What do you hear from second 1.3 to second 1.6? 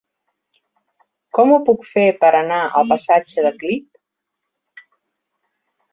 Com ho